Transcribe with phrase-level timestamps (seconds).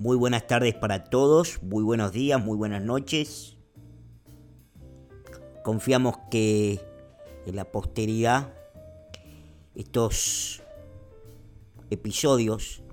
[0.00, 3.56] Muy buenas tardes para todos, muy buenos días, muy buenas noches.
[5.64, 6.80] Confiamos que
[7.46, 8.54] en la posteridad
[9.74, 10.62] estos
[11.90, 12.84] episodios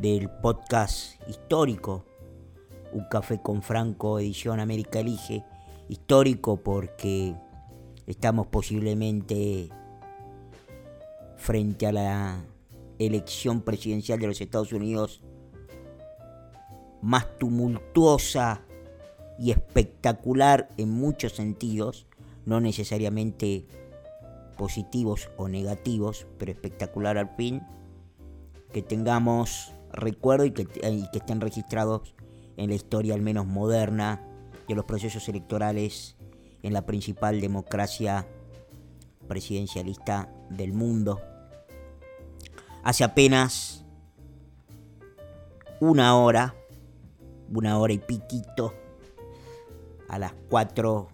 [0.00, 2.06] del podcast histórico,
[2.92, 5.44] Un Café con Franco, edición América Elige,
[5.88, 7.36] histórico porque
[8.08, 9.68] estamos posiblemente
[11.36, 12.44] frente a la
[12.98, 15.22] elección presidencial de los Estados Unidos
[17.02, 18.62] más tumultuosa
[19.38, 22.06] y espectacular en muchos sentidos,
[22.46, 23.66] no necesariamente
[24.56, 27.62] positivos o negativos, pero espectacular al fin,
[28.72, 32.14] que tengamos recuerdo y que, y que estén registrados
[32.56, 34.22] en la historia al menos moderna
[34.68, 36.16] de los procesos electorales
[36.62, 38.26] en la principal democracia
[39.26, 41.20] presidencialista del mundo.
[42.84, 43.84] Hace apenas
[45.80, 46.54] una hora
[47.54, 48.74] una hora y piquito,
[50.08, 51.08] a las 4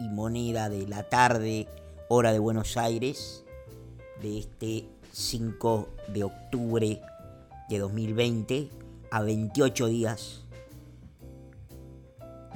[0.00, 1.68] y moneda de la tarde,
[2.08, 3.44] hora de Buenos Aires,
[4.20, 7.00] de este 5 de octubre
[7.68, 8.70] de 2020,
[9.10, 10.44] a 28 días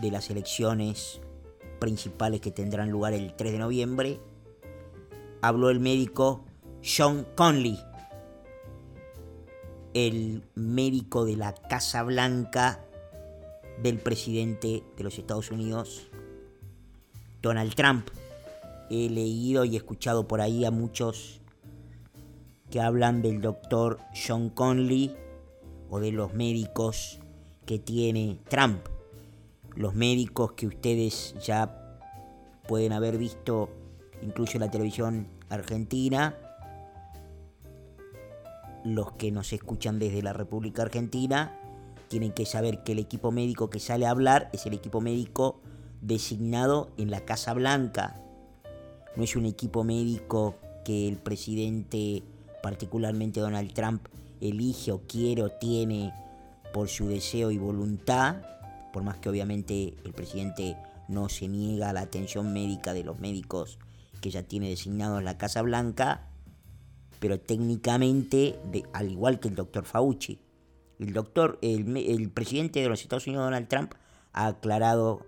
[0.00, 1.20] de las elecciones
[1.78, 4.20] principales que tendrán lugar el 3 de noviembre,
[5.42, 6.44] habló el médico
[6.80, 7.78] Sean Conley,
[9.92, 12.85] el médico de la Casa Blanca
[13.82, 16.08] del presidente de los Estados Unidos,
[17.42, 18.08] Donald Trump.
[18.90, 21.40] He leído y escuchado por ahí a muchos
[22.70, 25.16] que hablan del doctor John Conley
[25.90, 27.20] o de los médicos
[27.64, 28.80] que tiene Trump.
[29.74, 32.00] Los médicos que ustedes ya
[32.66, 33.68] pueden haber visto
[34.22, 36.34] incluso en la televisión argentina,
[38.84, 41.58] los que nos escuchan desde la República Argentina,
[42.08, 45.60] tienen que saber que el equipo médico que sale a hablar es el equipo médico
[46.00, 48.20] designado en la Casa Blanca.
[49.16, 52.22] No es un equipo médico que el presidente,
[52.62, 54.06] particularmente Donald Trump,
[54.40, 56.12] elige o quiere o tiene
[56.72, 58.36] por su deseo y voluntad,
[58.92, 60.76] por más que obviamente el presidente
[61.08, 63.78] no se niega a la atención médica de los médicos
[64.20, 66.28] que ya tiene designados en la Casa Blanca,
[67.18, 68.58] pero técnicamente,
[68.92, 70.38] al igual que el doctor Fauci,
[70.98, 73.94] el doctor, el, presidente de los Estados Unidos, Donald Trump,
[74.32, 75.26] ha aclarado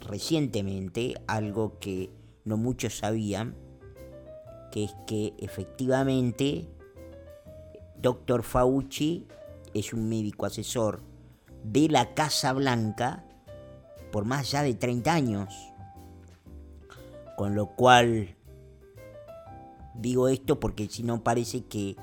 [0.00, 2.10] recientemente algo que
[2.44, 3.56] no muchos sabían,
[4.70, 6.68] que es que efectivamente
[8.00, 8.42] Dr.
[8.42, 9.26] Fauci
[9.74, 11.02] es un médico asesor
[11.64, 13.24] de la Casa Blanca
[14.10, 15.54] por más ya de 30 años.
[17.36, 18.36] Con lo cual
[19.94, 21.96] digo esto porque si no parece que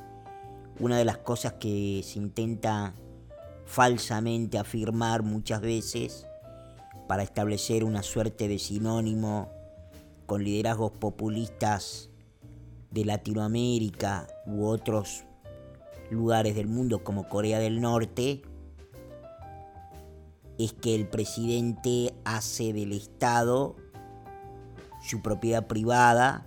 [0.80, 2.94] una de las cosas que se intenta
[3.66, 6.26] falsamente afirmar muchas veces
[7.08, 9.50] para establecer una suerte de sinónimo
[10.26, 12.10] con liderazgos populistas
[12.92, 15.24] de Latinoamérica u otros
[16.10, 18.42] lugares del mundo como Corea del Norte,
[20.58, 23.76] es que el presidente hace del Estado
[25.02, 26.46] su propiedad privada,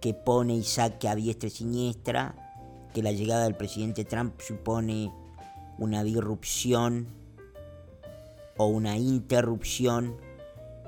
[0.00, 2.51] que pone y saque a diestra y siniestra,
[2.92, 5.12] que la llegada del presidente Trump supone
[5.78, 7.06] una disrupción
[8.56, 10.16] o una interrupción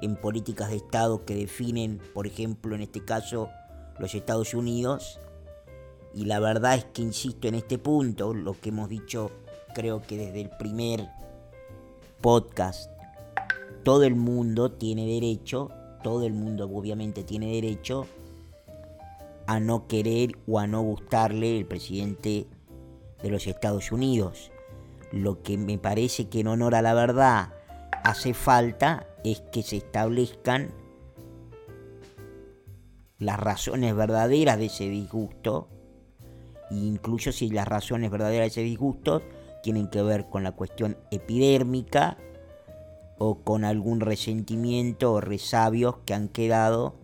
[0.03, 3.49] en políticas de Estado que definen, por ejemplo, en este caso,
[3.99, 5.19] los Estados Unidos.
[6.15, 9.31] Y la verdad es que, insisto en este punto, lo que hemos dicho
[9.75, 11.09] creo que desde el primer
[12.21, 12.91] podcast,
[13.83, 15.71] todo el mundo tiene derecho,
[16.03, 18.07] todo el mundo obviamente tiene derecho
[19.47, 22.47] a no querer o a no gustarle el presidente
[23.23, 24.51] de los Estados Unidos.
[25.13, 27.53] Lo que me parece que en honor a la verdad
[28.05, 30.73] hace falta es que se establezcan
[33.19, 35.69] las razones verdaderas de ese disgusto,
[36.71, 39.23] e incluso si las razones verdaderas de ese disgusto
[39.63, 42.19] tienen que ver con la cuestión epidérmica
[43.19, 46.97] o con algún resentimiento o resabios que han quedado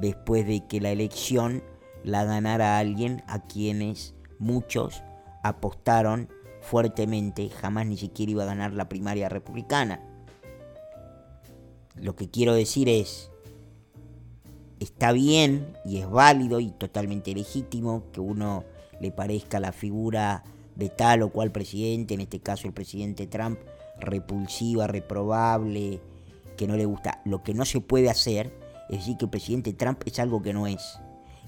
[0.00, 1.62] después de que la elección
[2.04, 5.02] la ganara alguien a quienes muchos
[5.42, 6.28] apostaron
[6.60, 10.00] fuertemente, jamás ni siquiera iba a ganar la primaria republicana.
[11.94, 13.30] Lo que quiero decir es,
[14.78, 18.64] está bien y es válido y totalmente legítimo que uno
[19.00, 20.44] le parezca la figura
[20.76, 23.58] de tal o cual presidente, en este caso el presidente Trump,
[23.98, 26.00] repulsiva, reprobable,
[26.56, 27.20] que no le gusta.
[27.24, 28.59] Lo que no se puede hacer
[28.90, 30.98] es decir que el presidente Trump es algo que no es,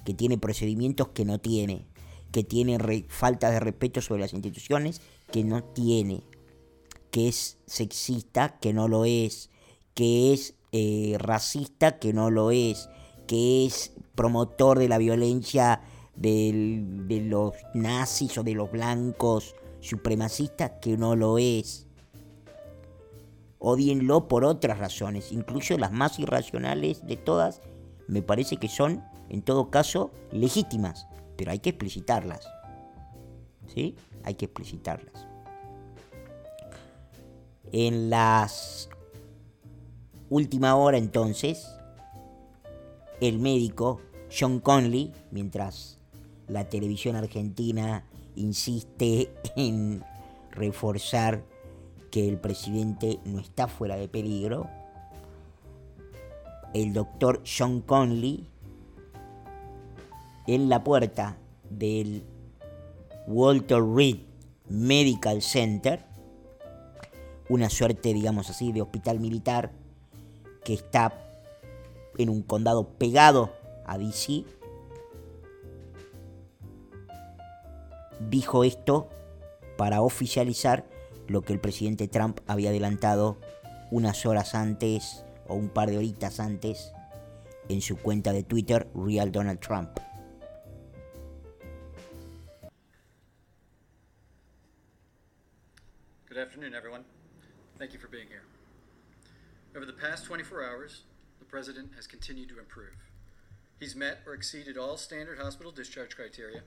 [0.04, 1.86] que tiene procedimientos que no tiene,
[2.30, 2.78] que tiene
[3.08, 5.00] falta de respeto sobre las instituciones,
[5.32, 6.22] que no tiene,
[7.10, 9.50] que es sexista, que no lo es,
[9.94, 12.88] que es eh, racista, que no lo es,
[13.26, 15.80] que es promotor de la violencia
[16.14, 21.88] de los nazis o de los blancos supremacistas, que no lo es.
[23.64, 27.60] Odienlo por otras razones, incluso las más irracionales de todas,
[28.08, 31.06] me parece que son, en todo caso, legítimas,
[31.36, 32.44] pero hay que explicitarlas.
[33.72, 33.94] ¿Sí?
[34.24, 35.28] Hay que explicitarlas.
[37.70, 38.90] En las
[40.28, 41.68] última hora entonces,
[43.20, 44.00] el médico
[44.36, 45.98] John Conley, mientras
[46.48, 48.04] la televisión argentina
[48.34, 50.02] insiste en
[50.50, 51.44] reforzar
[52.12, 54.68] que el presidente no está fuera de peligro,
[56.74, 58.46] el doctor John Conley
[60.46, 61.38] en la puerta
[61.70, 62.22] del
[63.26, 64.18] Walter Reed
[64.68, 66.04] Medical Center,
[67.48, 69.72] una suerte, digamos así, de hospital militar
[70.64, 71.14] que está
[72.18, 73.54] en un condado pegado
[73.86, 74.44] a DC,
[78.28, 79.08] dijo esto
[79.78, 80.91] para oficializar
[81.32, 83.40] lo que el presidente Trump había adelantado
[83.90, 86.92] unas horas antes o un par de horitas antes
[87.68, 89.98] en su cuenta de Twitter, Real Donald Trump.
[96.28, 97.04] Good afternoon, everyone.
[97.78, 98.44] Thank you for being here.
[99.74, 101.02] Over the past 24 hours,
[101.38, 102.96] the President has continued to improve.
[103.80, 106.62] He's met or exceeded all standard hospital discharge criteria.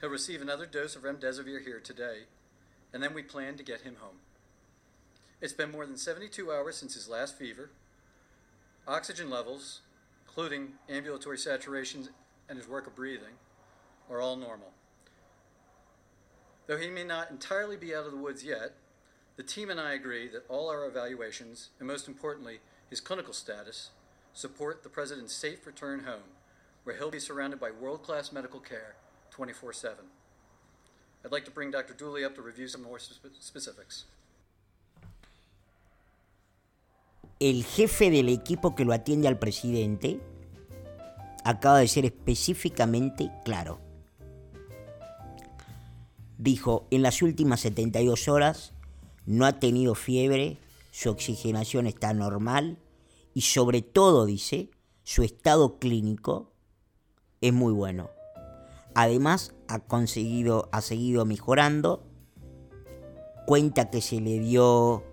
[0.00, 2.28] He'll receive another dose of remdesivir here today,
[2.92, 4.16] and then we plan to get him home.
[5.40, 7.70] It's been more than 72 hours since his last fever.
[8.86, 9.80] Oxygen levels,
[10.26, 12.08] including ambulatory saturations
[12.48, 13.34] and his work of breathing,
[14.10, 14.72] are all normal.
[16.66, 18.74] Though he may not entirely be out of the woods yet,
[19.36, 22.58] the team and I agree that all our evaluations, and most importantly,
[22.90, 23.90] his clinical status,
[24.32, 26.34] support the President's safe return home,
[26.84, 28.96] where he'll be surrounded by world class medical care
[29.30, 30.04] 24 7.
[31.24, 31.94] I'd like to bring Dr.
[31.94, 34.06] Dooley up to review some more specifics.
[37.40, 40.20] El jefe del equipo que lo atiende al presidente
[41.44, 43.80] acaba de ser específicamente claro.
[46.36, 48.72] Dijo, en las últimas 72 horas
[49.26, 50.58] no ha tenido fiebre,
[50.90, 52.78] su oxigenación está normal
[53.34, 54.70] y sobre todo, dice,
[55.04, 56.52] su estado clínico
[57.40, 58.10] es muy bueno.
[58.94, 62.04] Además, ha, conseguido, ha seguido mejorando.
[63.46, 65.04] Cuenta que se le dio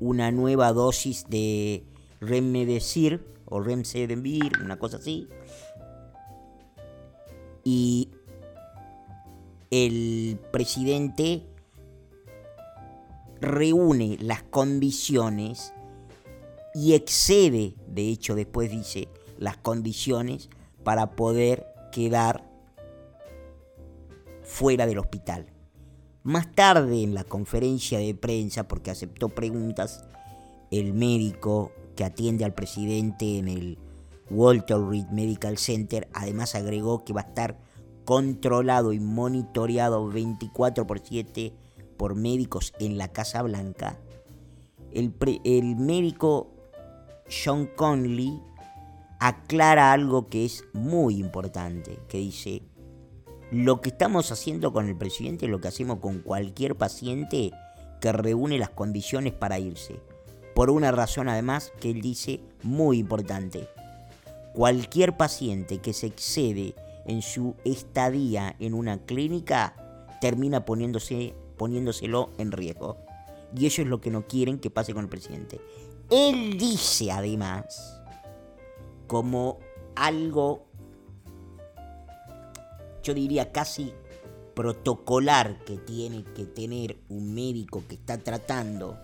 [0.00, 1.84] una nueva dosis de
[2.20, 5.28] Remdesivir o Remdesivir, una cosa así.
[7.64, 8.10] Y
[9.70, 11.42] el presidente
[13.40, 15.72] reúne las condiciones
[16.74, 19.08] y excede, de hecho después dice,
[19.38, 20.48] las condiciones
[20.84, 22.47] para poder quedar
[24.48, 25.52] fuera del hospital.
[26.24, 30.04] Más tarde en la conferencia de prensa, porque aceptó preguntas,
[30.70, 33.78] el médico que atiende al presidente en el
[34.30, 37.58] Walter Reed Medical Center además agregó que va a estar
[38.04, 41.52] controlado y monitoreado 24 por 7
[41.96, 43.98] por médicos en la Casa Blanca,
[44.92, 45.14] el,
[45.44, 46.54] el médico
[47.28, 48.40] John Conley
[49.18, 52.62] aclara algo que es muy importante, que dice,
[53.50, 57.50] lo que estamos haciendo con el presidente es lo que hacemos con cualquier paciente
[58.00, 60.00] que reúne las condiciones para irse.
[60.54, 63.68] Por una razón además que él dice muy importante.
[64.54, 66.74] Cualquier paciente que se excede
[67.06, 69.74] en su estadía en una clínica
[70.20, 72.98] termina poniéndose poniéndoselo en riesgo.
[73.56, 75.60] Y eso es lo que no quieren que pase con el presidente.
[76.10, 78.00] Él dice además,
[79.06, 79.58] como
[79.96, 80.67] algo,
[83.08, 83.94] yo diría casi
[84.54, 88.98] protocolar que tiene que tener un médico que está tratando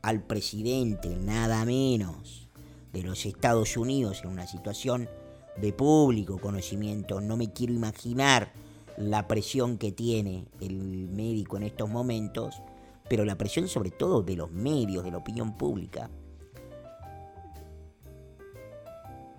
[0.00, 2.48] al presidente, nada menos,
[2.94, 5.10] de los Estados Unidos en una situación
[5.58, 7.20] de público conocimiento.
[7.20, 8.54] No me quiero imaginar
[8.96, 10.78] la presión que tiene el
[11.10, 12.54] médico en estos momentos,
[13.06, 16.08] pero la presión sobre todo de los medios, de la opinión pública.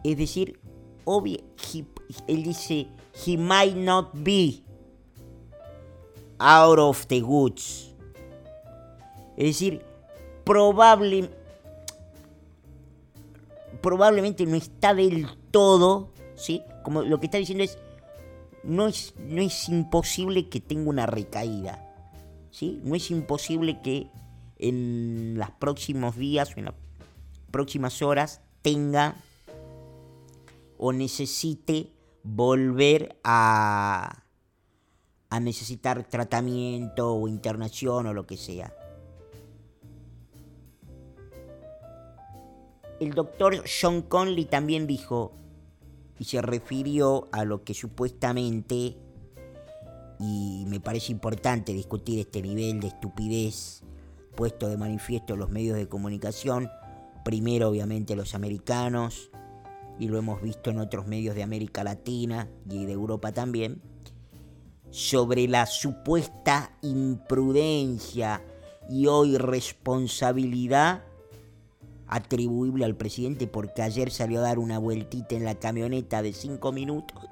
[0.04, 0.60] Es decir,
[1.04, 1.40] obvio,
[2.28, 2.88] él dice,
[3.26, 4.64] he might not be
[6.40, 7.92] out of the woods.
[9.36, 9.82] Es decir,
[10.44, 11.30] probable,
[13.82, 16.64] probablemente no está del todo, ¿sí?
[16.84, 17.78] Como lo que está diciendo es,
[18.64, 21.84] no es, no es imposible que tenga una recaída.
[22.52, 22.82] ¿sí?
[22.84, 24.08] No es imposible que
[24.58, 26.74] en los próximos días o en las
[27.52, 29.16] próximas horas tenga
[30.78, 31.92] o necesite
[32.30, 34.24] volver a,
[35.30, 38.74] a necesitar tratamiento o internación o lo que sea.
[43.00, 45.34] El doctor John Conley también dijo,
[46.20, 48.98] y se refirió a lo que supuestamente,
[50.20, 53.84] y me parece importante discutir este nivel de estupidez
[54.36, 56.70] puesto de manifiesto en los medios de comunicación,
[57.24, 59.32] primero obviamente los americanos,
[60.00, 63.82] y lo hemos visto en otros medios de América Latina y de Europa también,
[64.90, 68.42] sobre la supuesta imprudencia
[68.90, 71.04] y hoy responsabilidad
[72.08, 76.72] atribuible al presidente porque ayer salió a dar una vueltita en la camioneta de cinco
[76.72, 77.28] minutos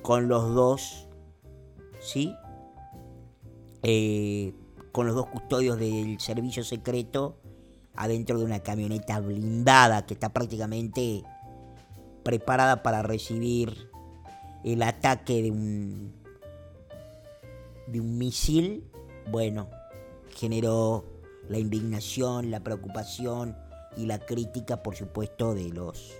[0.00, 1.06] con los dos,
[2.00, 2.34] ¿sí?
[3.82, 4.54] Eh,
[4.90, 7.36] con los dos custodios del servicio secreto
[7.94, 11.24] adentro de una camioneta blindada que está prácticamente
[12.22, 13.90] preparada para recibir
[14.64, 16.18] el ataque de un
[17.86, 18.84] de un misil,
[19.30, 19.68] bueno,
[20.36, 21.04] generó
[21.48, 23.56] la indignación, la preocupación
[23.96, 26.14] y la crítica, por supuesto, de los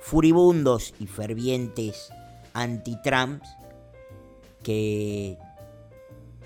[0.00, 2.10] furibundos y fervientes
[2.52, 3.42] anti-Trump
[4.62, 5.38] que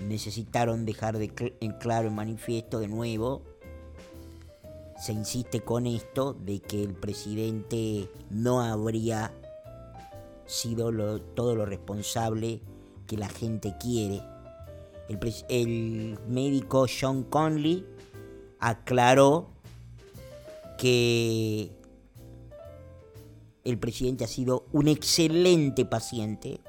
[0.01, 3.43] necesitaron dejar de en claro en manifiesto de nuevo.
[4.99, 9.33] Se insiste con esto de que el presidente no habría
[10.45, 12.61] sido todo lo responsable
[13.07, 14.21] que la gente quiere.
[15.47, 17.85] El, médico John Conley
[18.59, 19.49] aclaró
[20.77, 21.71] que
[23.63, 26.59] el presidente ha sido un excelente paciente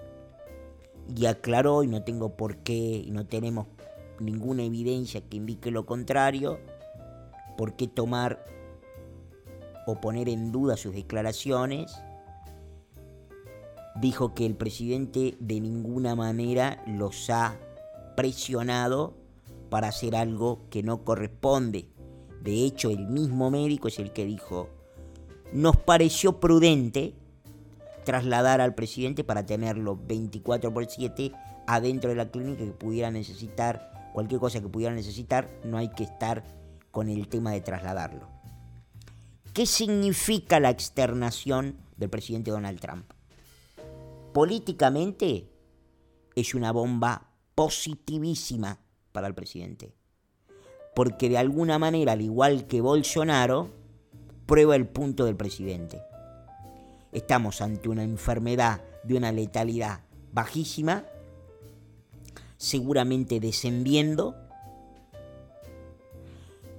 [1.15, 3.67] y aclaró, y no tengo por qué, y no tenemos
[4.21, 6.61] ninguna evidencia que indique lo contrario,
[7.61, 8.43] por qué tomar
[9.87, 11.95] o poner en duda sus declaraciones.
[14.01, 17.59] Dijo que el presidente de ninguna manera los ha
[18.17, 19.13] presionado
[19.69, 21.91] para hacer algo que no corresponde.
[22.43, 24.71] De hecho, el mismo médico es el que dijo,
[25.53, 27.13] nos pareció prudente
[28.07, 31.33] trasladar al presidente para tenerlo 24 por 7
[31.67, 36.05] adentro de la clínica que pudiera necesitar, cualquier cosa que pudiera necesitar, no hay que
[36.05, 36.59] estar
[36.91, 38.29] con el tema de trasladarlo.
[39.53, 43.05] ¿Qué significa la externación del presidente Donald Trump?
[44.33, 45.51] Políticamente
[46.37, 48.79] es una bomba positivísima
[49.13, 49.93] para el presidente.
[50.95, 53.71] Porque de alguna manera, al igual que Bolsonaro,
[54.47, 56.03] prueba el punto del presidente.
[57.13, 60.01] Estamos ante una enfermedad de una letalidad
[60.33, 61.05] bajísima,
[62.57, 64.37] seguramente descendiendo,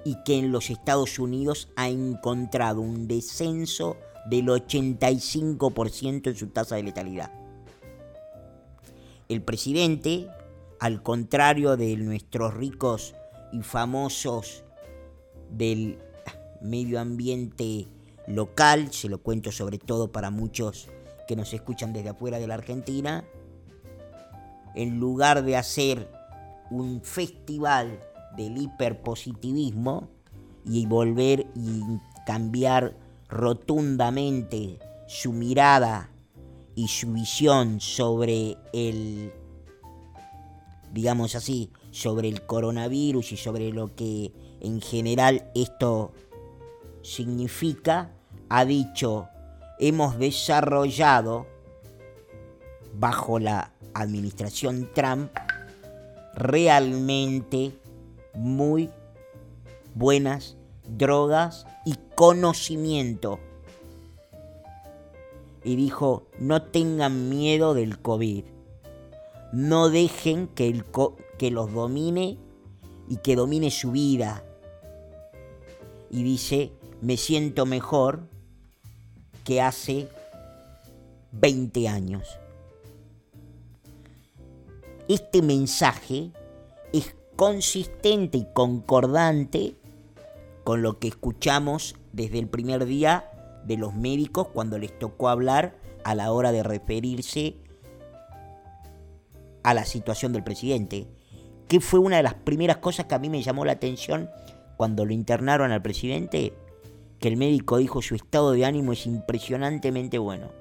[0.04, 3.98] y que en los Estados Unidos ha encontrado un descenso
[4.30, 7.32] del 85% en su tasa de letalidad.
[9.30, 10.28] El presidente
[10.82, 13.14] al contrario de nuestros ricos
[13.52, 14.64] y famosos
[15.52, 16.00] del
[16.60, 17.86] medio ambiente
[18.26, 20.90] local, se lo cuento sobre todo para muchos
[21.28, 23.24] que nos escuchan desde afuera de la Argentina,
[24.74, 26.10] en lugar de hacer
[26.72, 28.00] un festival
[28.36, 30.10] del hiperpositivismo
[30.66, 31.82] y volver y
[32.26, 32.96] cambiar
[33.30, 36.10] rotundamente su mirada
[36.76, 39.32] y su visión sobre el
[40.94, 46.12] digamos así, sobre el coronavirus y sobre lo que en general esto
[47.02, 48.12] significa,
[48.50, 49.28] ha dicho,
[49.80, 51.48] hemos desarrollado
[52.94, 55.32] bajo la administración Trump
[56.34, 57.74] realmente
[58.34, 58.90] muy
[59.96, 60.58] buenas
[60.88, 63.40] drogas y conocimiento.
[65.64, 68.46] Y dijo, no tengan miedo del COVID
[69.52, 70.86] no dejen que, el
[71.38, 72.38] que los domine
[73.10, 74.44] y que domine su vida.
[76.10, 76.72] Y dice,
[77.02, 78.28] me siento mejor
[79.44, 80.08] que hace
[81.34, 82.28] 20 años.
[85.08, 86.32] Este mensaje
[86.94, 89.76] es consistente y concordante
[90.64, 93.30] con lo que escuchamos desde el primer día
[93.66, 97.56] de los médicos cuando les tocó hablar a la hora de referirse
[99.64, 101.08] a la situación del presidente,
[101.68, 104.30] que fue una de las primeras cosas que a mí me llamó la atención
[104.78, 106.54] cuando lo internaron al presidente,
[107.20, 110.61] que el médico dijo su estado de ánimo es impresionantemente bueno.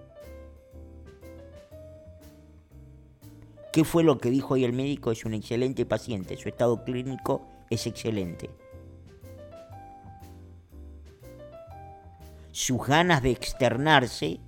[3.72, 5.12] ¿Qué fue lo que dijo hoy el médico?
[5.12, 8.50] Es un excelente paciente, su estado clínico es excelente.
[12.50, 14.40] Sus ganas de externarse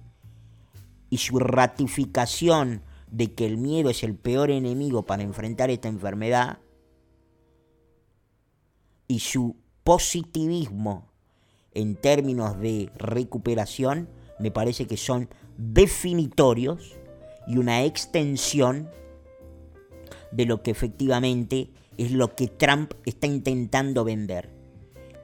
[1.08, 6.58] y su ratificación de que el miedo es el peor enemigo para enfrentar esta enfermedad
[9.06, 11.12] y su positivismo
[11.74, 14.08] en términos de recuperación
[14.40, 16.96] me parece que son definitorios
[17.46, 18.88] y una extensión
[20.32, 24.50] de lo que efectivamente es lo que Trump está intentando vender.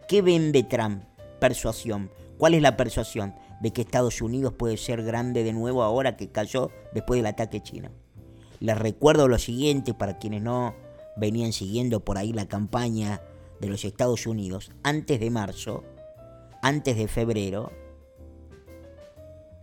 [0.07, 1.03] ¿Qué vende Trump?
[1.41, 2.11] Persuasión.
[2.37, 3.35] ¿Cuál es la persuasión?
[3.61, 7.62] De que Estados Unidos puede ser grande de nuevo ahora que cayó después del ataque
[7.62, 7.91] chino.
[8.61, 10.75] Les recuerdo lo siguiente para quienes no
[11.17, 13.21] venían siguiendo por ahí la campaña
[13.61, 14.71] de los Estados Unidos.
[14.83, 15.85] Antes de marzo,
[16.62, 17.73] antes de febrero,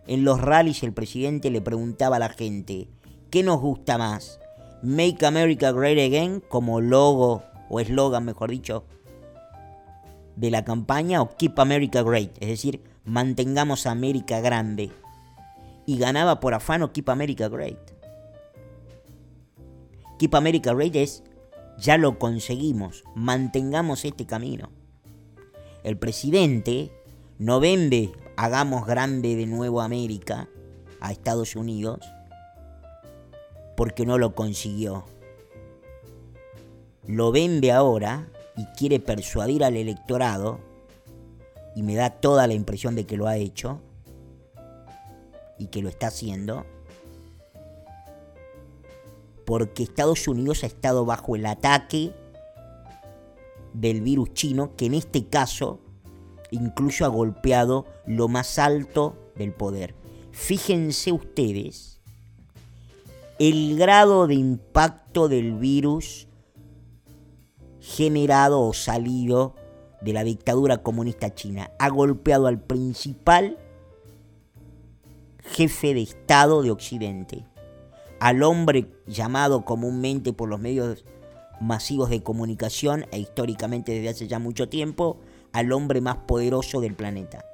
[0.06, 2.88] en los rallies el presidente le preguntaba a la gente,
[3.30, 4.38] ¿qué nos gusta más?
[4.82, 8.84] Make America Great Again como logo o eslogan, mejor dicho,
[10.36, 14.90] de la campaña o Keep America Great, es decir, mantengamos a América grande.
[15.86, 17.78] Y ganaba por afano Keep America Great.
[20.18, 21.22] Keep America Great es,
[21.78, 24.70] ya lo conseguimos, mantengamos este camino.
[25.84, 26.90] El presidente
[27.38, 30.48] no vende, hagamos grande de nuevo América
[31.00, 32.00] a Estados Unidos,
[33.76, 35.04] porque no lo consiguió.
[37.06, 40.58] Lo vende ahora y quiere persuadir al electorado,
[41.74, 43.80] y me da toda la impresión de que lo ha hecho,
[45.58, 46.64] y que lo está haciendo,
[49.44, 52.12] porque Estados Unidos ha estado bajo el ataque
[53.74, 55.80] del virus chino, que en este caso
[56.50, 59.94] incluso ha golpeado lo más alto del poder.
[60.32, 61.95] Fíjense ustedes
[63.38, 66.26] el grado de impacto del virus
[67.80, 69.54] generado o salido
[70.00, 71.70] de la dictadura comunista china.
[71.78, 73.58] Ha golpeado al principal
[75.42, 77.46] jefe de Estado de Occidente,
[78.20, 81.04] al hombre llamado comúnmente por los medios
[81.60, 85.18] masivos de comunicación e históricamente desde hace ya mucho tiempo,
[85.52, 87.44] al hombre más poderoso del planeta.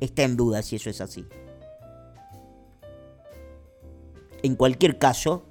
[0.00, 1.26] Está en duda si eso es así.
[4.42, 5.44] En cualquier caso,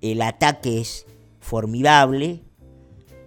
[0.00, 1.06] el ataque es
[1.38, 2.42] formidable.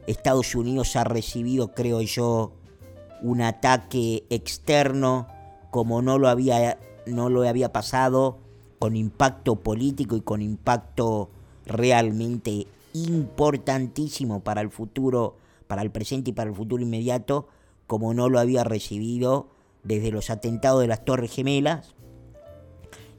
[0.06, 2.52] Estados Unidos ha recibido, creo yo,
[3.22, 5.28] un ataque externo
[5.70, 8.40] como no lo había, no lo había pasado,
[8.80, 11.30] con impacto político y con impacto
[11.66, 17.48] realmente importantísimo para el futuro, para el presente y para el futuro inmediato,
[17.88, 19.48] como no lo había recibido
[19.84, 21.96] desde los atentados de las Torres Gemelas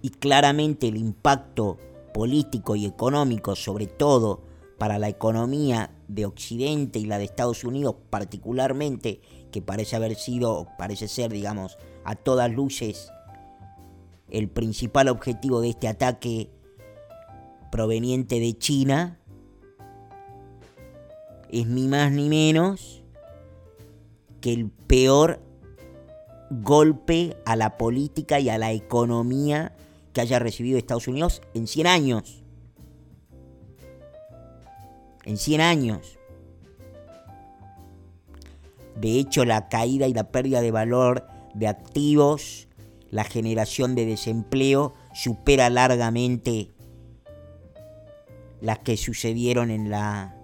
[0.03, 1.79] y claramente el impacto
[2.13, 4.43] político y económico, sobre todo
[4.79, 9.21] para la economía de Occidente y la de Estados Unidos particularmente,
[9.53, 13.13] que parece haber sido, parece ser, digamos, a todas luces,
[14.29, 16.51] el principal objetivo de este ataque
[17.71, 19.21] proveniente de China,
[21.49, 23.03] es ni más ni menos
[24.41, 25.41] que el peor
[26.51, 29.73] golpe a la política y a la economía
[30.13, 32.43] que haya recibido Estados Unidos en 100 años.
[35.25, 36.19] En 100 años.
[38.97, 42.69] De hecho, la caída y la pérdida de valor de activos,
[43.11, 46.71] la generación de desempleo, supera largamente
[48.61, 50.37] las que sucedieron en la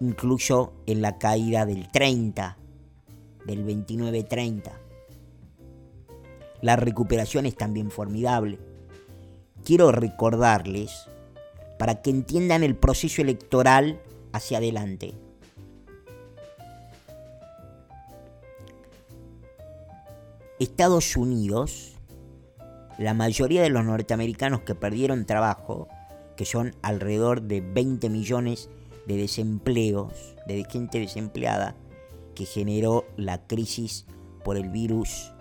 [0.00, 2.58] incluso en la caída del 30,
[3.46, 4.81] del 29-30
[6.62, 8.58] la recuperación es también formidable.
[9.64, 11.08] Quiero recordarles,
[11.78, 14.00] para que entiendan el proceso electoral
[14.32, 15.14] hacia adelante.
[20.60, 21.94] Estados Unidos,
[22.96, 25.88] la mayoría de los norteamericanos que perdieron trabajo,
[26.36, 28.70] que son alrededor de 20 millones
[29.08, 31.74] de desempleos, de gente desempleada,
[32.36, 34.06] que generó la crisis
[34.44, 35.32] por el virus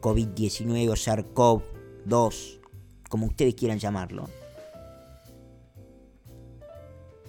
[0.00, 2.60] COVID-19 o SARS-CoV-2,
[3.08, 4.28] como ustedes quieran llamarlo,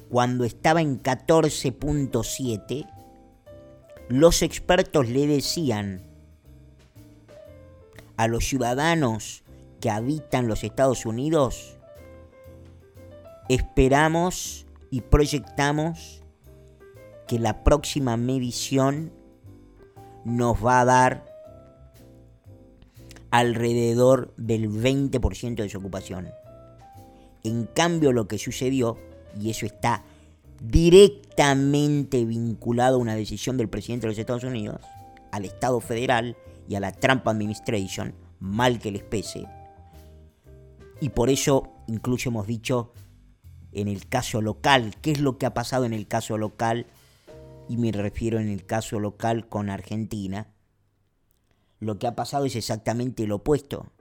[0.09, 2.89] cuando estaba en 14.7,
[4.09, 6.01] los expertos le decían
[8.17, 9.43] a los ciudadanos
[9.79, 11.77] que habitan los Estados Unidos,
[13.49, 16.23] esperamos y proyectamos
[17.27, 19.13] que la próxima medición
[20.25, 21.28] nos va a dar
[23.31, 26.29] alrededor del 20% de desocupación.
[27.43, 28.97] En cambio, lo que sucedió,
[29.39, 30.03] y eso está
[30.61, 34.81] directamente vinculado a una decisión del presidente de los Estados Unidos,
[35.31, 36.35] al Estado federal
[36.67, 39.45] y a la Trump Administration, mal que les pese.
[41.01, 42.91] Y por eso incluso hemos dicho
[43.71, 46.87] en el caso local, qué es lo que ha pasado en el caso local,
[47.67, 50.47] y me refiero en el caso local con Argentina,
[51.79, 53.91] lo que ha pasado es exactamente lo opuesto.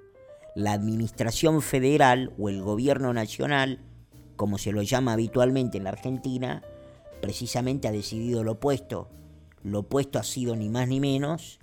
[0.54, 3.80] La administración federal o el gobierno nacional,
[4.36, 6.62] como se lo llama habitualmente en la Argentina,
[7.20, 9.08] precisamente ha decidido lo opuesto.
[9.62, 11.58] Lo opuesto ha sido ni más ni menos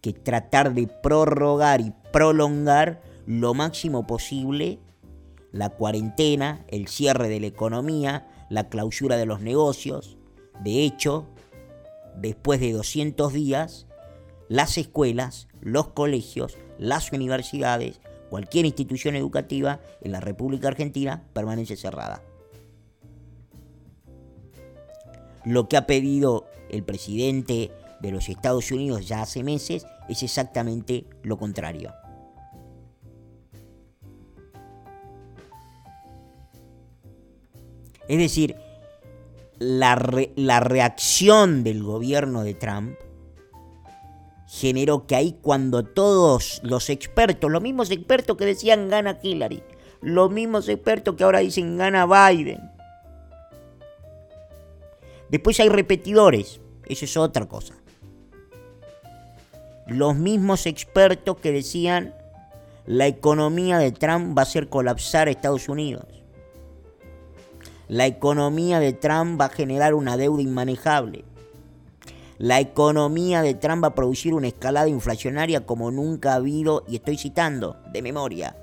[0.00, 4.80] que tratar de prorrogar y prolongar lo máximo posible
[5.52, 10.16] la cuarentena, el cierre de la economía, la clausura de los negocios.
[10.62, 11.26] De hecho,
[12.16, 13.86] después de 200 días,
[14.50, 22.20] las escuelas, los colegios, las universidades, cualquier institución educativa en la República Argentina permanece cerrada.
[25.44, 31.06] Lo que ha pedido el presidente de los Estados Unidos ya hace meses es exactamente
[31.22, 31.94] lo contrario.
[38.08, 38.56] Es decir,
[39.60, 42.98] la, reacción del gobierno de Trump
[44.50, 49.62] generó que ahí cuando todos los expertos, los mismos expertos que decían gana Hillary,
[50.00, 52.60] los mismos expertos que ahora dicen gana Biden,
[55.28, 57.74] después hay repetidores, eso es otra cosa.
[59.86, 62.14] Los mismos expertos que decían
[62.86, 66.20] la economía de Trump va a hacer colapsar a Estados Unidos
[67.90, 71.24] la economía de Trump va a generar una deuda inmanejable.
[72.40, 76.96] La economía de Trump va a producir una escalada inflacionaria como nunca ha habido, y
[76.96, 78.56] estoy citando de memoria,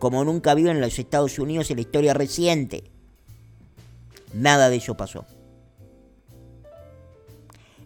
[0.00, 2.90] como nunca ha habido en los Estados Unidos en la historia reciente.
[4.32, 5.26] Nada de eso pasó.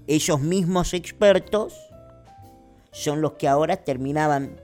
[0.06, 1.74] Esos mismos expertos
[2.90, 4.58] son los que ahora terminaban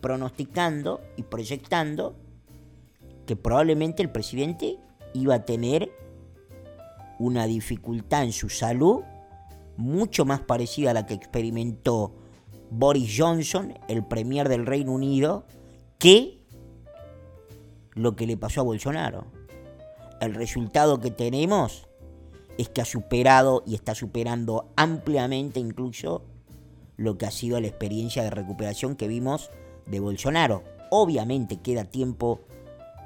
[0.00, 2.16] pronosticando y proyectando
[3.26, 4.78] que probablemente el presidente
[5.12, 5.92] iba a tener
[7.18, 9.02] una dificultad en su salud
[9.76, 12.12] mucho más parecida a la que experimentó
[12.70, 15.46] Boris Johnson, el premier del Reino Unido,
[15.98, 16.44] que
[17.92, 19.26] lo que le pasó a Bolsonaro.
[20.20, 21.88] El resultado que tenemos
[22.58, 26.22] es que ha superado y está superando ampliamente incluso
[26.96, 29.50] lo que ha sido la experiencia de recuperación que vimos
[29.86, 30.62] de Bolsonaro.
[30.90, 32.40] Obviamente queda tiempo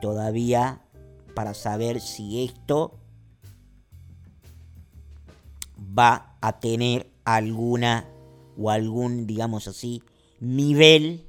[0.00, 0.82] todavía
[1.34, 2.99] para saber si esto
[5.80, 8.08] va a tener alguna
[8.56, 10.02] o algún, digamos así,
[10.40, 11.26] nivel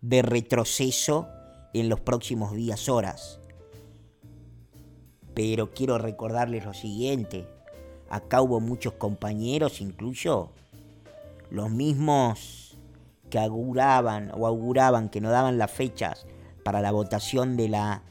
[0.00, 1.28] de retroceso
[1.74, 3.40] en los próximos días, horas.
[5.34, 7.46] Pero quiero recordarles lo siguiente.
[8.10, 10.52] Acá hubo muchos compañeros, incluso
[11.50, 12.76] los mismos
[13.30, 16.26] que auguraban o auguraban que no daban las fechas
[16.64, 18.02] para la votación de la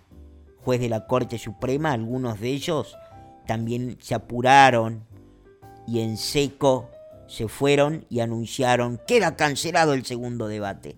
[0.63, 2.97] juez de la Corte Suprema, algunos de ellos
[3.51, 5.03] también se apuraron
[5.85, 6.89] y en seco
[7.27, 10.95] se fueron y anunciaron queda cancelado el segundo debate.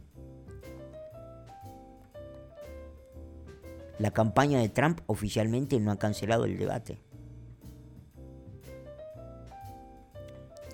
[3.98, 7.02] La campaña de Trump oficialmente no ha cancelado el debate.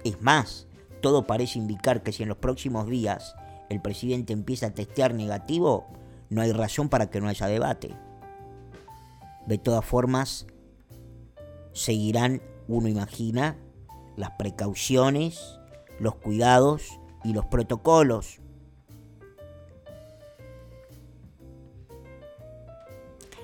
[0.03, 0.67] Es más,
[0.99, 3.37] todo parece indicar que si en los próximos días
[3.69, 5.87] el presidente empieza a testear negativo,
[6.29, 7.95] no hay razón para que no haya debate.
[9.47, 10.45] De todas formas,
[11.73, 13.57] seguirán, uno imagina,
[14.15, 15.59] las precauciones,
[15.99, 18.39] los cuidados y los protocolos.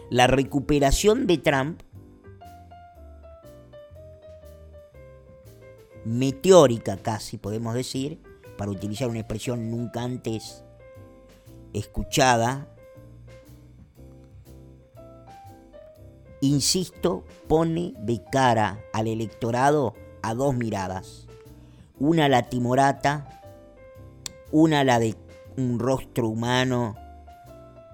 [0.09, 1.81] La recuperación de Trump
[6.05, 8.21] meteórica casi, podemos decir,
[8.57, 10.63] para utilizar una expresión nunca antes
[11.73, 12.74] escuchada,
[16.41, 21.27] insisto, pone de cara al electorado a dos miradas.
[21.99, 23.41] Una la timorata,
[24.51, 25.15] una la de
[25.57, 26.95] un rostro humano,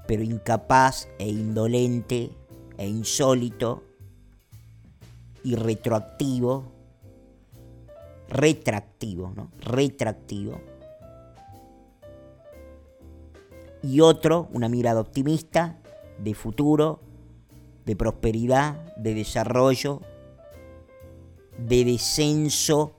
[0.07, 2.31] pero incapaz e indolente
[2.77, 3.83] e insólito
[5.43, 6.71] y retroactivo
[8.31, 9.51] retractivo, ¿no?
[9.59, 10.59] Retractivo.
[13.83, 15.77] Y otro, una mirada optimista,
[16.19, 17.01] de futuro,
[17.91, 19.99] de prosperidad, de desarrollo,
[21.57, 22.93] de descenso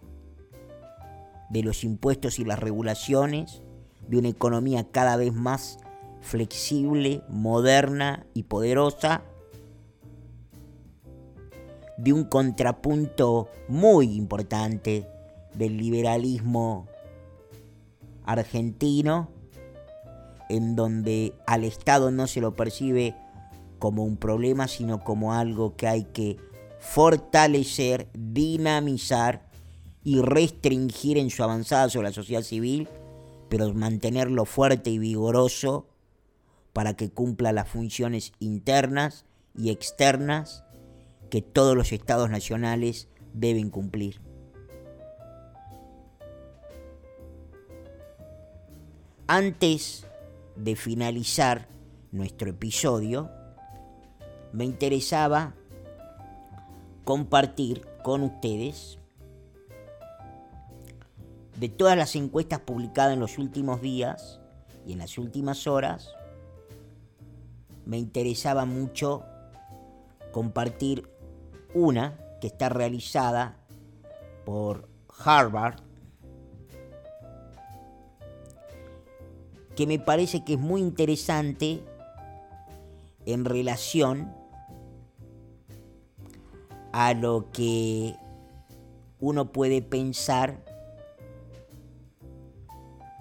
[1.48, 3.62] de los impuestos y las regulaciones,
[4.06, 5.78] de una economía cada vez más
[6.20, 9.22] flexible, moderna y poderosa,
[11.96, 15.08] de un contrapunto muy importante
[15.54, 16.86] del liberalismo
[18.26, 19.30] argentino,
[20.50, 23.16] en donde al Estado no se lo percibe
[23.82, 26.36] como un problema, sino como algo que hay que
[26.78, 29.50] fortalecer, dinamizar
[30.04, 32.86] y restringir en su avanzada sobre la sociedad civil,
[33.48, 35.88] pero mantenerlo fuerte y vigoroso
[36.72, 40.62] para que cumpla las funciones internas y externas
[41.28, 44.20] que todos los estados nacionales deben cumplir.
[49.26, 50.06] Antes
[50.54, 51.66] de finalizar
[52.12, 53.41] nuestro episodio,
[54.52, 55.54] me interesaba
[57.04, 58.98] compartir con ustedes
[61.58, 64.40] de todas las encuestas publicadas en los últimos días
[64.86, 66.10] y en las últimas horas,
[67.86, 69.22] me interesaba mucho
[70.32, 71.08] compartir
[71.74, 73.56] una que está realizada
[74.44, 74.88] por
[75.24, 75.80] Harvard,
[79.76, 81.80] que me parece que es muy interesante
[83.24, 84.41] en relación
[86.92, 88.14] a lo que
[89.18, 90.58] uno puede pensar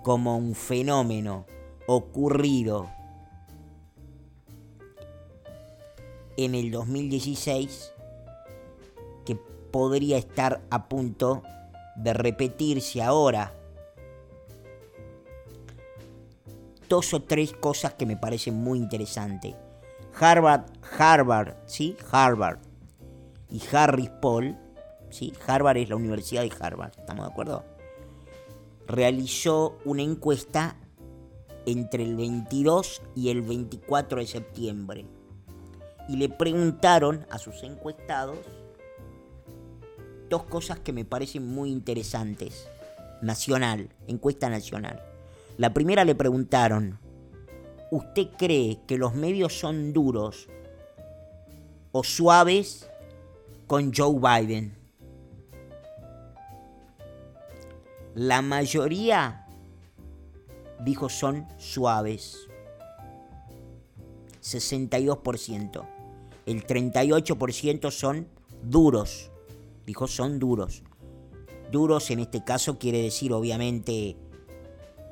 [0.03, 1.45] como un fenómeno
[1.87, 2.89] ocurrido
[6.37, 7.93] en el 2016
[9.25, 11.43] que podría estar a punto
[11.95, 13.53] de repetirse ahora.
[16.89, 19.55] Dos o tres cosas que me parecen muy interesantes.
[20.19, 20.65] Harvard,
[20.97, 21.95] Harvard, ¿sí?
[22.11, 22.70] Harvard
[23.51, 24.57] y Harris Paul,
[25.09, 25.33] ¿sí?
[25.45, 27.65] Harvard es la Universidad de Harvard, ¿estamos de acuerdo?
[28.87, 30.77] Realizó una encuesta
[31.65, 35.05] entre el 22 y el 24 de septiembre
[36.07, 38.39] y le preguntaron a sus encuestados
[40.29, 42.67] dos cosas que me parecen muy interesantes.
[43.21, 45.03] Nacional, encuesta nacional.
[45.57, 46.99] La primera le preguntaron,
[47.91, 50.47] ¿usted cree que los medios son duros
[51.91, 52.90] o suaves
[53.71, 54.75] con Joe Biden?
[58.15, 59.47] La mayoría
[60.83, 62.49] dijo son suaves.
[64.41, 65.87] 62%.
[66.45, 68.27] El 38% son
[68.61, 69.31] duros.
[69.85, 70.83] Dijo son duros.
[71.71, 74.17] Duros en este caso quiere decir obviamente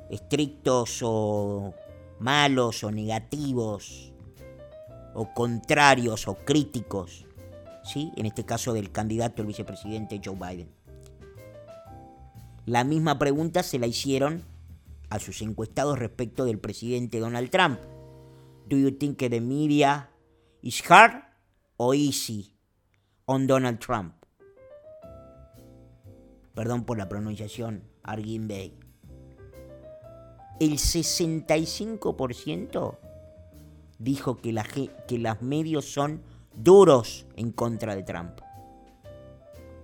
[0.10, 1.74] estrictos o
[2.20, 4.12] malos o negativos
[5.14, 7.26] o contrarios o críticos.
[7.96, 10.70] En este caso del candidato el vicepresidente Joe Biden.
[12.66, 14.44] La misma pregunta se la hicieron
[15.10, 17.80] a sus encuestados respecto del presidente Donald Trump.
[18.68, 20.12] Do you think the media
[20.62, 21.24] is hard
[21.78, 22.54] or easy
[23.26, 24.14] on Donald Trump?
[26.54, 28.78] Perdón por la pronunciación, Arguin Bay.
[30.60, 32.98] El 65%
[33.98, 36.22] dijo que, la, que medios son
[36.60, 38.42] duros en contra de Trump.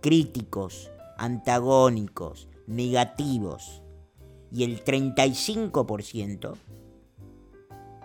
[0.02, 3.82] Críticos, antagónicos, negativos.
[4.52, 6.56] Y el 35%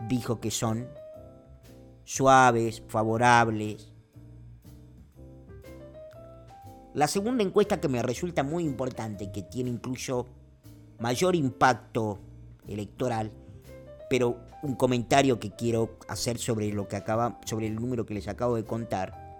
[0.09, 0.89] dijo que son
[2.05, 3.93] suaves, favorables.
[6.95, 10.27] La segunda encuesta que me resulta muy importante, que tiene incluso
[10.99, 12.19] mayor impacto
[12.67, 13.33] electoral,
[14.11, 18.27] pero un comentario que quiero hacer sobre lo que acaba, sobre el número que les
[18.27, 19.39] acabo de contar.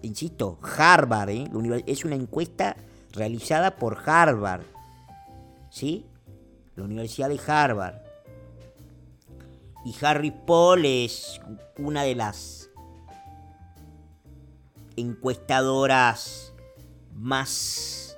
[0.00, 1.50] Insisto, Harvard, ¿eh?
[1.86, 2.76] es una encuesta
[3.10, 4.62] realizada por Harvard,
[5.70, 6.06] ¿sí?
[6.76, 7.96] La Universidad de Harvard.
[9.84, 11.40] Y Harry Paul es
[11.76, 12.70] una de las
[14.94, 16.54] encuestadoras
[17.12, 18.16] más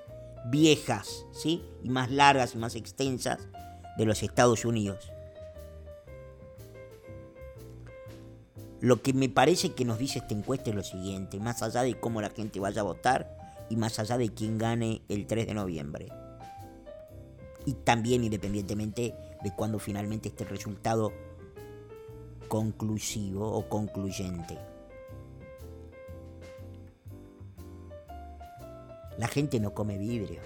[0.50, 1.64] viejas, ¿sí?
[1.82, 3.38] Y más largas y más extensas
[3.96, 5.13] de los Estados Unidos.
[8.84, 11.98] Lo que me parece que nos dice esta encuesta es lo siguiente, más allá de
[11.98, 13.34] cómo la gente vaya a votar
[13.70, 16.08] y más allá de quién gane el 3 de noviembre.
[17.64, 21.14] Y también independientemente de cuándo finalmente esté el resultado
[22.48, 24.58] conclusivo o concluyente.
[29.16, 30.42] La gente no come vidrio.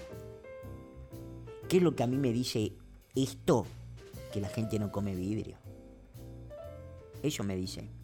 [1.67, 2.71] ¿Qué es lo que a mí me dice
[3.15, 3.65] esto?
[4.31, 5.57] Que la gente no come vidrio.
[7.21, 7.98] Eso me dice.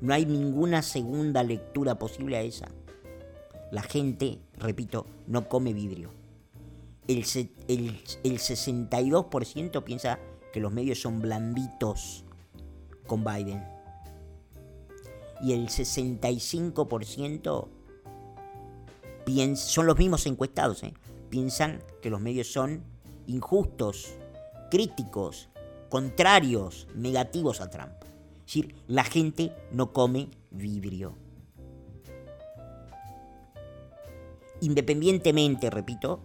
[0.00, 2.68] No hay ninguna segunda lectura posible a esa.
[3.70, 6.10] La gente, repito, no come vidrio.
[7.06, 7.24] el,
[7.68, 10.18] el, el 62% piensa
[10.52, 12.24] que los medios son blanditos
[13.06, 13.64] con Biden.
[15.42, 17.68] Y el 65%
[19.54, 20.92] son los mismos encuestados, ¿eh?
[21.28, 22.82] piensan que los medios son
[23.26, 24.14] injustos,
[24.70, 25.48] críticos,
[25.88, 27.92] contrarios, negativos a Trump.
[28.50, 31.14] Decir, la gente no come vidrio.
[34.60, 36.18] Independientemente, repito,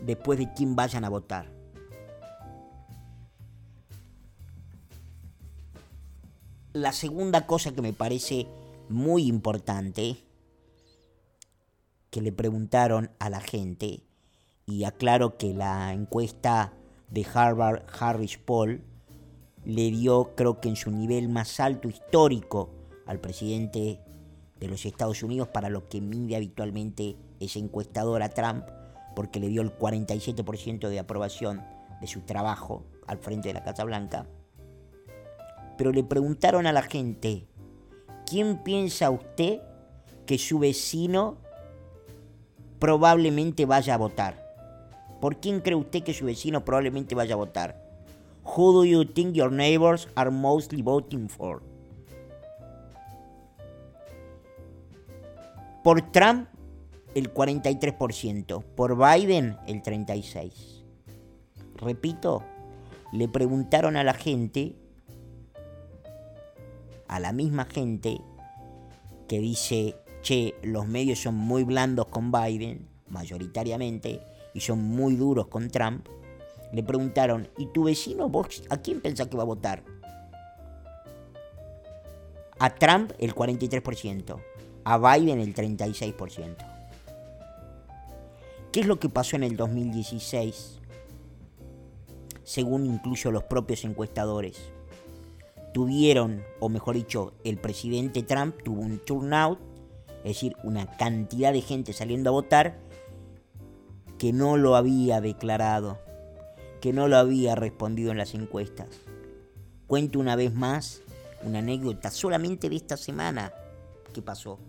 [0.00, 1.52] después de quién vayan a votar.
[6.72, 8.46] La segunda cosa que me parece
[8.88, 10.16] muy importante
[12.08, 14.04] que le preguntaron a la gente,
[14.64, 16.72] y aclaro que la encuesta
[17.10, 18.95] de Harvard Harris Poll
[19.66, 22.70] le dio, creo que en su nivel más alto histórico,
[23.04, 24.00] al presidente
[24.60, 28.64] de los Estados Unidos, para lo que mide habitualmente ese encuestador a Trump,
[29.16, 31.64] porque le dio el 47% de aprobación
[32.00, 34.26] de su trabajo al frente de la Casa Blanca.
[35.76, 37.48] Pero le preguntaron a la gente,
[38.24, 39.60] ¿quién piensa usted
[40.26, 41.38] que su vecino
[42.78, 44.46] probablemente vaya a votar?
[45.20, 47.85] ¿Por quién cree usted que su vecino probablemente vaya a votar?
[48.54, 51.62] Who do you think your neighbors are mostly voting for?
[55.82, 56.48] Por Trump,
[57.14, 58.62] el 43%.
[58.62, 60.52] Por Biden, el 36%.
[61.76, 62.42] Repito,
[63.12, 64.74] le preguntaron a la gente,
[67.08, 68.20] a la misma gente
[69.28, 74.20] que dice, che, los medios son muy blandos con Biden, mayoritariamente,
[74.54, 76.08] y son muy duros con Trump,
[76.76, 79.82] le preguntaron, ¿y tu vecino vos a quién pensás que va a votar?
[82.58, 84.36] A Trump el 43%,
[84.84, 86.54] a Biden el 36%.
[88.72, 90.80] ¿Qué es lo que pasó en el 2016?
[92.44, 94.60] Según incluso los propios encuestadores.
[95.72, 99.58] Tuvieron, o mejor dicho, el presidente Trump tuvo un turnout,
[100.18, 102.76] es decir, una cantidad de gente saliendo a votar
[104.18, 106.04] que no lo había declarado,
[106.86, 108.86] que no lo había respondido en las encuestas.
[109.88, 111.02] Cuento una vez más
[111.42, 113.52] una anécdota solamente de esta semana
[114.14, 114.60] que pasó.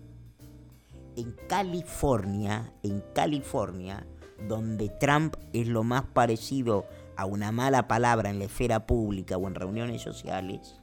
[1.15, 4.03] En California, en California,
[4.47, 9.47] donde Trump es lo más parecido a una mala palabra en la esfera pública o
[9.47, 10.81] en reuniones sociales,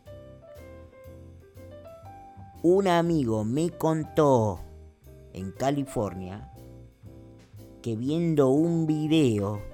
[2.63, 4.61] un amigo me contó
[5.33, 6.53] en California
[7.83, 9.74] que viendo un video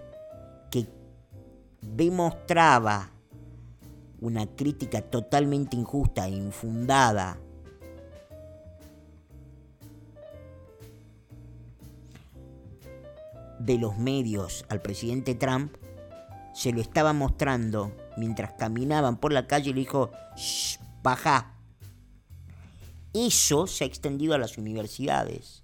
[1.80, 3.10] demostraba
[4.20, 7.38] una crítica totalmente injusta e infundada
[13.60, 15.76] de los medios al presidente Trump,
[16.54, 21.54] se lo estaba mostrando mientras caminaban por la calle y le dijo, Shh, baja.
[23.12, 25.62] Eso se ha extendido a las universidades.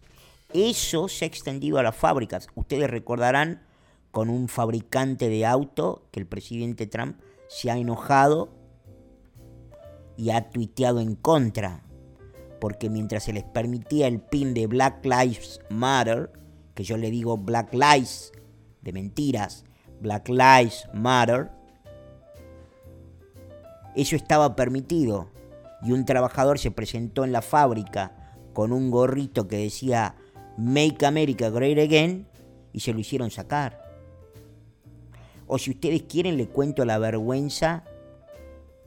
[0.52, 2.48] Eso se ha extendido a las fábricas.
[2.54, 3.65] Ustedes recordarán
[4.16, 8.48] con un fabricante de auto que el presidente Trump se ha enojado
[10.16, 11.82] y ha tuiteado en contra,
[12.58, 16.32] porque mientras se les permitía el pin de Black Lives Matter,
[16.74, 18.32] que yo le digo Black Lives
[18.80, 19.66] de mentiras,
[20.00, 21.50] Black Lives Matter,
[23.96, 25.28] eso estaba permitido
[25.82, 30.14] y un trabajador se presentó en la fábrica con un gorrito que decía
[30.56, 32.26] Make America Great Again
[32.72, 33.85] y se lo hicieron sacar.
[35.46, 37.84] O si ustedes quieren, le cuento la vergüenza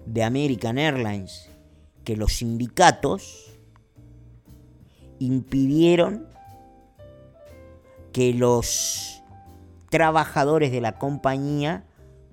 [0.05, 1.49] de American Airlines,
[2.03, 3.53] que los sindicatos
[5.19, 6.27] impidieron
[8.13, 9.21] que los
[9.89, 11.85] trabajadores de la compañía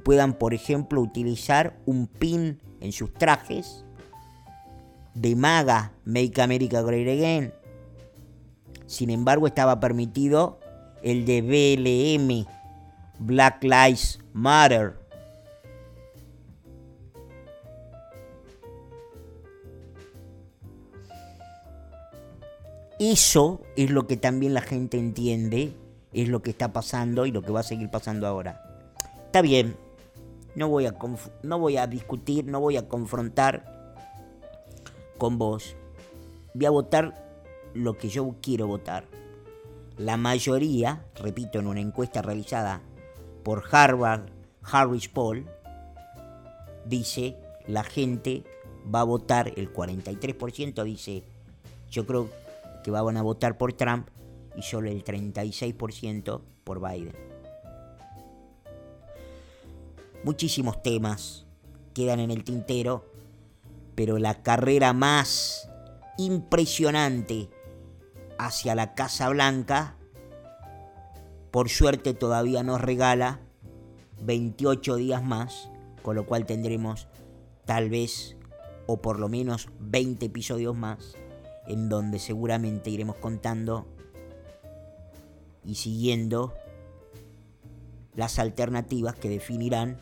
[0.05, 3.85] puedan, por ejemplo, utilizar un pin en sus trajes
[5.15, 7.53] de MAGA, Make America Great Again,
[8.87, 10.61] sin embargo, estaba permitido
[11.03, 12.47] el de BLM,
[13.19, 14.95] Black Lives Matter.
[22.99, 25.75] Eso es lo que también la gente entiende,
[26.13, 28.63] es lo que está pasando y lo que va a seguir pasando ahora.
[29.27, 29.77] Está bien,
[30.55, 30.95] no voy a,
[31.43, 33.77] no voy a discutir, no voy a confrontar
[35.19, 35.77] con vos.
[36.55, 37.27] Voy a votar
[37.75, 39.05] lo que yo quiero votar.
[39.99, 42.81] La mayoría, repito, en una encuesta realizada
[43.47, 44.23] por Harvard
[44.65, 45.47] Harris Poll,
[46.85, 47.37] dice
[47.69, 48.43] la gente
[48.93, 51.23] va a votar, el 43% dice,
[51.89, 52.29] yo creo
[52.83, 54.09] que van a votar por Trump
[54.57, 57.15] y solo el 36% por Biden.
[60.25, 61.47] muchísimos temas
[61.95, 63.05] quedan en el tintero,
[63.95, 65.71] pero la carrera más
[66.19, 67.49] impresionante
[68.39, 69.95] hacia la Casa Blanca,
[71.57, 73.41] por suerte todavía nos regala
[74.21, 75.71] 28 días más,
[76.03, 77.09] con lo cual tendremos
[77.65, 78.37] tal vez
[78.87, 81.17] o por lo menos 20 episodios más,
[81.67, 83.87] en donde seguramente iremos contando
[85.65, 86.53] y siguiendo
[88.15, 89.99] las alternativas que definirán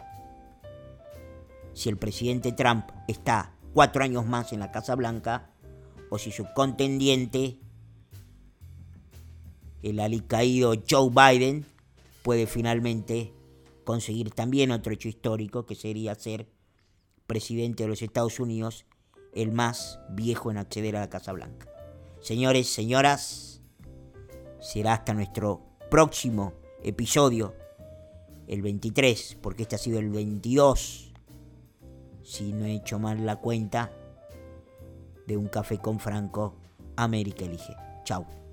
[1.73, 5.53] si el presidente Trump está cuatro años más en la Casa Blanca
[6.11, 7.61] o si su contendiente,
[9.85, 11.67] el alicaído Joe Biden,
[12.23, 13.33] puede finalmente
[13.85, 16.49] conseguir también otro hecho histórico que sería ser
[17.27, 18.87] presidente de los Estados Unidos
[19.35, 21.69] el más viejo en acceder a la Casa Blanca.
[22.23, 23.61] Señores, señoras,
[24.59, 25.61] será hasta nuestro
[25.91, 27.55] próximo episodio,
[28.47, 31.13] el 23, porque este ha sido el 22,
[32.23, 33.93] si no he hecho mal la cuenta,
[35.27, 36.55] de un café con Franco,
[36.97, 37.75] América Elige.
[38.05, 38.44] Chao.